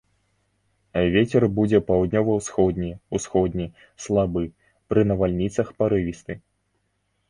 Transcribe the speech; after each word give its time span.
Вецер 1.15 1.45
будзе 1.59 1.81
паўднёва-ўсходні, 1.91 2.91
усходні, 3.19 3.71
слабы, 4.09 4.43
пры 4.91 5.01
навальніцах 5.15 5.67
парывісты. 5.83 6.33